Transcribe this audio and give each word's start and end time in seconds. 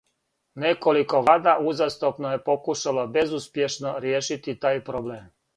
Неколико 0.61 1.19
влада 1.25 1.53
узастопно 1.71 2.33
је 2.37 2.41
покушало 2.49 3.07
безуспјешно 3.19 3.95
ријешити 4.07 4.61
тај 4.67 4.83
проблем. 4.93 5.33